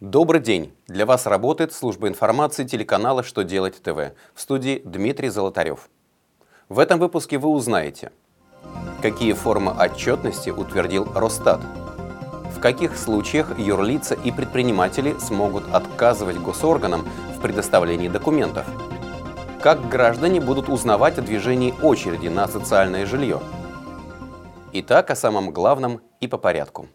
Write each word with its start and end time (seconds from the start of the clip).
Добрый 0.00 0.42
день! 0.42 0.74
Для 0.88 1.06
вас 1.06 1.24
работает 1.24 1.72
служба 1.72 2.06
информации 2.06 2.64
телеканала 2.64 3.22
«Что 3.22 3.44
делать 3.44 3.80
ТВ» 3.82 4.12
в 4.34 4.40
студии 4.42 4.82
Дмитрий 4.84 5.30
Золотарев. 5.30 5.88
В 6.68 6.80
этом 6.80 6.98
выпуске 6.98 7.38
вы 7.38 7.48
узнаете, 7.48 8.12
какие 9.00 9.32
формы 9.32 9.72
отчетности 9.72 10.50
утвердил 10.50 11.10
Росстат, 11.14 11.62
в 12.54 12.60
каких 12.60 12.94
случаях 12.98 13.58
юрлица 13.58 14.14
и 14.14 14.30
предприниматели 14.30 15.16
смогут 15.18 15.64
отказывать 15.72 16.36
госорганам 16.36 17.08
в 17.34 17.40
предоставлении 17.40 18.08
документов, 18.08 18.66
как 19.62 19.88
граждане 19.88 20.42
будут 20.42 20.68
узнавать 20.68 21.16
о 21.16 21.22
движении 21.22 21.74
очереди 21.82 22.28
на 22.28 22.46
социальное 22.48 23.06
жилье. 23.06 23.40
Итак, 24.74 25.10
о 25.10 25.16
самом 25.16 25.52
главном 25.52 26.02
и 26.20 26.28
по 26.28 26.36
порядку. 26.36 26.86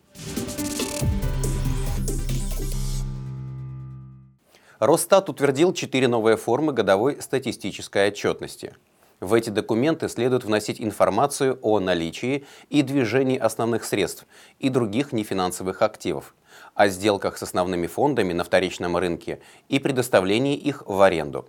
Росстат 4.82 5.30
утвердил 5.30 5.74
четыре 5.74 6.08
новые 6.08 6.38
формы 6.38 6.74
годовой 6.74 7.21
статистической 7.21 8.08
отчетности. 8.08 8.74
В 9.20 9.36
эти 9.36 9.52
документы 9.52 10.10
следует 10.10 10.44
вносить 10.44 10.82
информацию 10.82 11.60
о 11.62 11.80
наличии 11.80 12.46
и 12.71 12.82
движении 12.82 13.38
основных 13.38 13.84
средств 13.84 14.26
и 14.57 14.70
других 14.70 15.14
нефинансовых 15.14 15.84
активов, 15.84 16.34
о 16.74 16.88
сделках 16.88 17.38
с 17.38 17.44
основными 17.44 17.86
фондами 17.86 18.34
на 18.34 18.44
вторичном 18.44 18.98
рынке 18.98 19.40
и 19.70 19.78
предоставлении 19.78 20.56
их 20.56 20.82
в 20.88 21.00
аренду. 21.04 21.48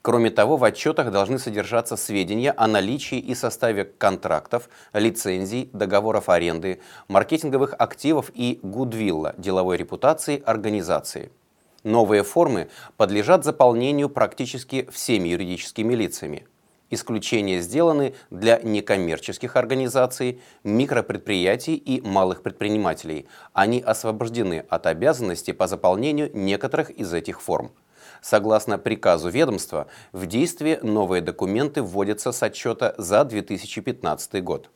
Кроме 0.00 0.30
того, 0.30 0.56
в 0.56 0.62
отчетах 0.62 1.10
должны 1.10 1.40
содержаться 1.40 1.96
сведения 1.96 2.54
о 2.56 2.68
наличии 2.68 3.18
и 3.18 3.34
составе 3.34 3.86
контрактов, 3.86 4.68
лицензий, 4.92 5.68
договоров 5.72 6.28
аренды, 6.28 6.80
маркетинговых 7.08 7.74
активов 7.76 8.30
и 8.34 8.60
гудвилла, 8.62 9.34
деловой 9.36 9.78
репутации 9.78 10.40
организации. 10.46 11.32
Новые 11.84 12.24
формы 12.24 12.68
подлежат 12.96 13.44
заполнению 13.44 14.08
практически 14.08 14.88
всеми 14.90 15.28
юридическими 15.28 15.94
лицами. 15.94 16.46
Исключения 16.90 17.60
сделаны 17.60 18.14
для 18.30 18.58
некоммерческих 18.58 19.56
организаций, 19.56 20.40
микропредприятий 20.64 21.74
и 21.74 22.00
малых 22.00 22.42
предпринимателей. 22.42 23.26
Они 23.52 23.80
освобождены 23.80 24.64
от 24.68 24.86
обязанности 24.86 25.52
по 25.52 25.66
заполнению 25.66 26.30
некоторых 26.34 26.90
из 26.90 27.12
этих 27.12 27.42
форм. 27.42 27.70
Согласно 28.22 28.78
приказу 28.78 29.28
ведомства, 29.28 29.86
в 30.12 30.26
действие 30.26 30.80
новые 30.82 31.22
документы 31.22 31.82
вводятся 31.82 32.32
с 32.32 32.42
отчета 32.42 32.94
за 32.98 33.22
2015 33.24 34.42
год. 34.42 34.70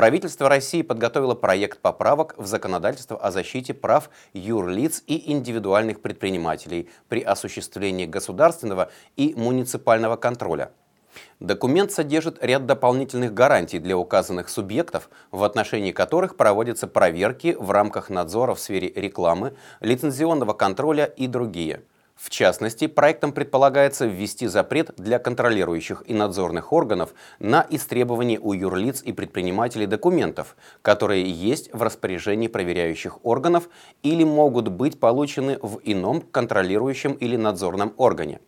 Правительство 0.00 0.48
России 0.48 0.80
подготовило 0.80 1.34
проект 1.34 1.80
поправок 1.80 2.34
в 2.38 2.46
законодательство 2.46 3.18
о 3.18 3.30
защите 3.30 3.74
прав 3.74 4.08
юрлиц 4.32 5.04
и 5.06 5.30
индивидуальных 5.30 6.00
предпринимателей 6.00 6.88
при 7.10 7.20
осуществлении 7.20 8.06
государственного 8.06 8.90
и 9.18 9.34
муниципального 9.36 10.16
контроля. 10.16 10.70
Документ 11.38 11.92
содержит 11.92 12.42
ряд 12.42 12.64
дополнительных 12.64 13.34
гарантий 13.34 13.78
для 13.78 13.98
указанных 13.98 14.48
субъектов, 14.48 15.10
в 15.32 15.44
отношении 15.44 15.92
которых 15.92 16.38
проводятся 16.38 16.86
проверки 16.86 17.54
в 17.60 17.70
рамках 17.70 18.08
надзора 18.08 18.54
в 18.54 18.60
сфере 18.60 18.90
рекламы, 18.96 19.52
лицензионного 19.82 20.54
контроля 20.54 21.04
и 21.04 21.26
другие– 21.26 21.82
в 22.20 22.28
частности, 22.28 22.86
проектом 22.86 23.32
предполагается 23.32 24.04
ввести 24.04 24.46
запрет 24.46 24.90
для 24.98 25.18
контролирующих 25.18 26.02
и 26.06 26.12
надзорных 26.12 26.70
органов 26.70 27.14
на 27.38 27.66
истребование 27.70 28.38
у 28.38 28.52
юрлиц 28.52 29.02
и 29.02 29.12
предпринимателей 29.12 29.86
документов, 29.86 30.54
которые 30.82 31.30
есть 31.30 31.72
в 31.72 31.82
распоряжении 31.82 32.48
проверяющих 32.48 33.24
органов 33.24 33.70
или 34.02 34.22
могут 34.22 34.68
быть 34.68 35.00
получены 35.00 35.58
в 35.62 35.80
ином 35.82 36.20
контролирующем 36.20 37.14
или 37.14 37.36
надзорном 37.36 37.94
органе. 37.96 38.40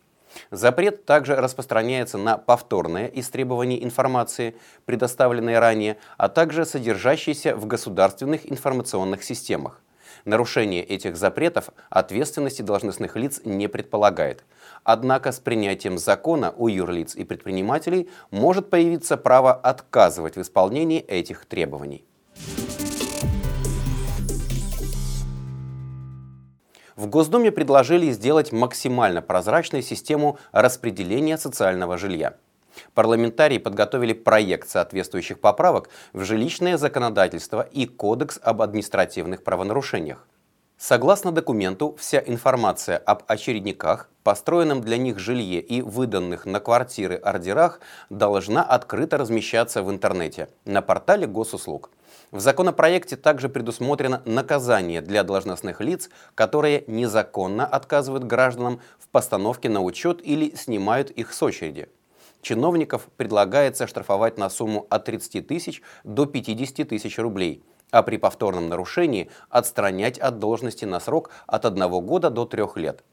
Запрет 0.50 1.06
также 1.06 1.36
распространяется 1.36 2.18
на 2.18 2.36
повторное 2.36 3.06
истребование 3.06 3.82
информации, 3.82 4.54
предоставленной 4.84 5.58
ранее, 5.58 5.96
а 6.18 6.28
также 6.28 6.66
содержащейся 6.66 7.56
в 7.56 7.64
государственных 7.64 8.50
информационных 8.50 9.24
системах. 9.24 9.80
Нарушение 10.24 10.82
этих 10.82 11.16
запретов 11.16 11.70
ответственности 11.90 12.62
должностных 12.62 13.16
лиц 13.16 13.40
не 13.44 13.68
предполагает. 13.68 14.44
Однако 14.84 15.32
с 15.32 15.40
принятием 15.40 15.98
закона 15.98 16.52
у 16.56 16.68
юрлиц 16.68 17.14
и 17.14 17.24
предпринимателей 17.24 18.10
может 18.30 18.70
появиться 18.70 19.16
право 19.16 19.52
отказывать 19.52 20.36
в 20.36 20.42
исполнении 20.42 21.00
этих 21.00 21.46
требований. 21.46 22.04
В 26.94 27.06
Госдуме 27.06 27.50
предложили 27.50 28.12
сделать 28.12 28.52
максимально 28.52 29.22
прозрачной 29.22 29.82
систему 29.82 30.38
распределения 30.52 31.38
социального 31.38 31.96
жилья. 31.96 32.36
Парламентарии 32.94 33.58
подготовили 33.58 34.12
проект 34.12 34.68
соответствующих 34.68 35.40
поправок 35.40 35.88
в 36.12 36.24
жилищное 36.24 36.76
законодательство 36.76 37.62
и 37.62 37.86
Кодекс 37.86 38.38
об 38.42 38.62
административных 38.62 39.44
правонарушениях. 39.44 40.26
Согласно 40.84 41.30
документу, 41.30 41.94
вся 41.96 42.20
информация 42.26 42.98
об 42.98 43.22
очередниках, 43.28 44.10
построенном 44.24 44.80
для 44.80 44.96
них 44.96 45.16
жилье 45.20 45.60
и 45.60 45.80
выданных 45.80 46.44
на 46.44 46.58
квартиры 46.58 47.14
ордерах 47.14 47.78
должна 48.10 48.64
открыто 48.64 49.16
размещаться 49.16 49.84
в 49.84 49.90
интернете 49.92 50.48
на 50.64 50.82
портале 50.82 51.28
госуслуг. 51.28 51.90
В 52.32 52.40
законопроекте 52.40 53.16
также 53.16 53.48
предусмотрено 53.48 54.22
наказание 54.24 55.02
для 55.02 55.22
должностных 55.22 55.80
лиц, 55.80 56.10
которые 56.34 56.82
незаконно 56.88 57.64
отказывают 57.64 58.24
гражданам 58.24 58.80
в 58.98 59.06
постановке 59.06 59.68
на 59.68 59.82
учет 59.82 60.20
или 60.20 60.52
снимают 60.56 61.10
их 61.12 61.32
с 61.32 61.40
очереди. 61.44 61.88
Чиновников 62.42 63.08
предлагается 63.16 63.86
штрафовать 63.86 64.36
на 64.36 64.50
сумму 64.50 64.86
от 64.90 65.04
30 65.04 65.46
тысяч 65.46 65.80
до 66.02 66.26
50 66.26 66.88
тысяч 66.88 67.18
рублей, 67.18 67.64
а 67.92 68.02
при 68.02 68.16
повторном 68.16 68.68
нарушении 68.68 69.30
отстранять 69.48 70.18
от 70.18 70.40
должности 70.40 70.84
на 70.84 70.98
срок 70.98 71.30
от 71.46 71.64
1 71.64 71.88
года 72.04 72.30
до 72.30 72.44
3 72.44 72.64
лет. 72.76 73.04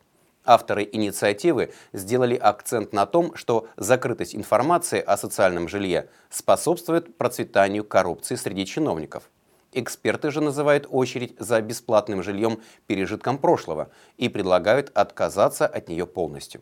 Авторы 0.46 0.90
инициативы 0.92 1.74
сделали 1.94 2.36
акцент 2.36 2.92
на 2.92 3.06
том, 3.06 3.36
что 3.36 3.68
закрытость 3.78 4.36
информации 4.36 5.00
о 5.00 5.16
социальном 5.16 5.68
жилье 5.68 6.10
способствует 6.32 7.16
процветанию 7.18 7.84
коррупции 7.84 8.34
среди 8.34 8.66
чиновников. 8.66 9.30
Эксперты 9.74 10.32
же 10.32 10.42
называют 10.42 10.88
очередь 10.90 11.36
за 11.38 11.62
бесплатным 11.62 12.24
жильем 12.24 12.62
пережитком 12.88 13.38
прошлого 13.38 13.92
и 14.18 14.28
предлагают 14.28 14.90
отказаться 14.96 15.68
от 15.68 15.88
нее 15.88 16.08
полностью. 16.08 16.62